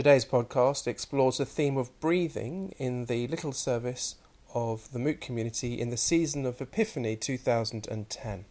[0.00, 4.14] Today's podcast explores the theme of breathing in the little service
[4.54, 8.46] of the Moot community in the season of Epiphany 2010.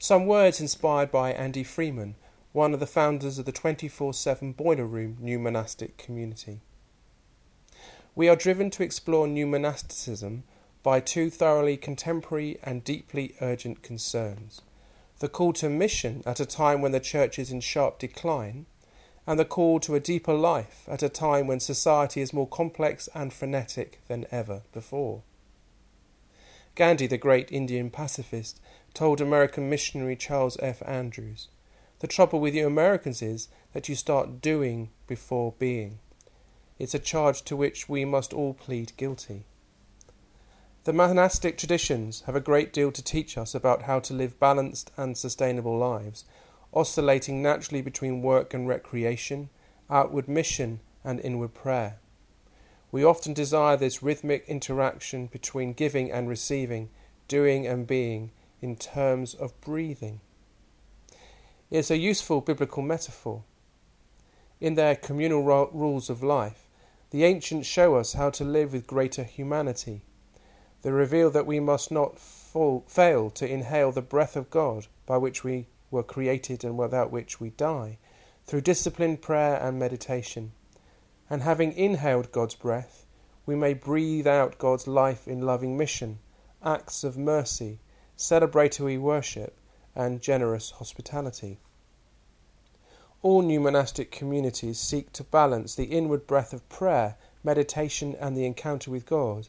[0.00, 2.16] Some words inspired by Andy Freeman,
[2.50, 6.58] one of the founders of the 24 7 Boiler Room New Monastic Community.
[8.16, 10.42] We are driven to explore new monasticism
[10.82, 14.60] by two thoroughly contemporary and deeply urgent concerns
[15.20, 18.66] the call to mission at a time when the church is in sharp decline,
[19.26, 23.08] and the call to a deeper life at a time when society is more complex
[23.14, 25.22] and frenetic than ever before.
[26.74, 28.60] Gandhi, the great Indian pacifist,
[28.94, 30.82] told American missionary Charles F.
[30.86, 31.48] Andrews
[31.98, 35.98] The trouble with you Americans is that you start doing before being.
[36.78, 39.44] It's a charge to which we must all plead guilty.
[40.84, 44.90] The monastic traditions have a great deal to teach us about how to live balanced
[44.96, 46.24] and sustainable lives,
[46.72, 49.50] oscillating naturally between work and recreation,
[49.90, 51.98] outward mission and inward prayer.
[52.90, 56.88] We often desire this rhythmic interaction between giving and receiving,
[57.28, 58.30] doing and being,
[58.62, 60.20] in terms of breathing.
[61.70, 63.44] It's a useful biblical metaphor.
[64.62, 66.70] In their communal rules of life,
[67.10, 70.00] the ancients show us how to live with greater humanity
[70.82, 75.18] they reveal that we must not fall, fail to inhale the breath of God by
[75.18, 77.98] which we were created and without which we die,
[78.46, 80.52] through disciplined prayer and meditation.
[81.28, 83.04] And having inhaled God's breath,
[83.44, 86.18] we may breathe out God's life in loving mission,
[86.64, 87.80] acts of mercy,
[88.16, 89.58] celebratory worship,
[89.94, 91.58] and generous hospitality.
[93.22, 98.46] All new monastic communities seek to balance the inward breath of prayer, meditation, and the
[98.46, 99.48] encounter with God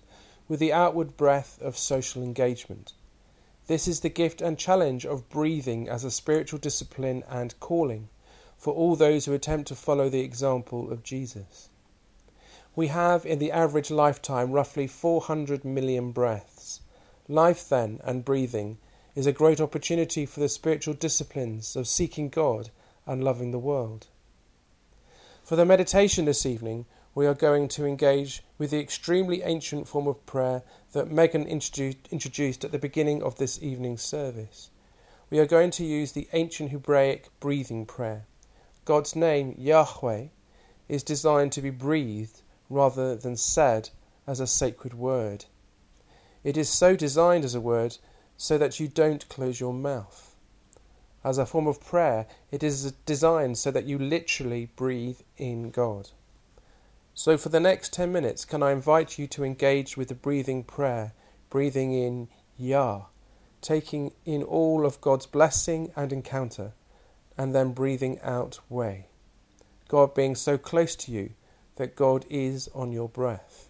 [0.52, 2.92] with the outward breath of social engagement.
[3.68, 8.10] This is the gift and challenge of breathing as a spiritual discipline and calling
[8.58, 11.70] for all those who attempt to follow the example of Jesus.
[12.76, 16.82] We have in the average lifetime roughly 400 million breaths.
[17.30, 18.78] Life, then, and breathing
[19.16, 22.72] is a great opportunity for the spiritual disciplines of seeking God
[23.06, 24.08] and loving the world.
[25.46, 30.08] For the meditation this evening, we are going to engage with the extremely ancient form
[30.08, 30.64] of prayer
[30.94, 34.70] that Megan introduced at the beginning of this evening's service.
[35.30, 38.26] We are going to use the ancient Hebraic breathing prayer.
[38.86, 40.28] God's name, Yahweh,
[40.88, 43.90] is designed to be breathed rather than said
[44.26, 45.46] as a sacred word.
[46.44, 47.98] It is so designed as a word
[48.38, 50.36] so that you don't close your mouth.
[51.24, 56.10] As a form of prayer, it is designed so that you literally breathe in God.
[57.24, 60.64] So, for the next 10 minutes, can I invite you to engage with the breathing
[60.64, 61.14] prayer,
[61.52, 63.04] breathing in Yah,
[63.62, 66.74] taking in all of God's blessing and encounter,
[67.38, 69.06] and then breathing out Way.
[69.88, 71.34] God being so close to you
[71.76, 73.70] that God is on your breath.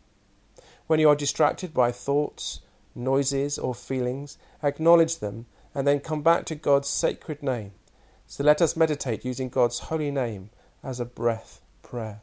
[0.87, 2.61] When you are distracted by thoughts,
[2.95, 5.45] noises, or feelings, acknowledge them
[5.75, 7.73] and then come back to God's sacred name.
[8.27, 10.51] So let us meditate using God's holy name
[10.81, 12.21] as a breath prayer.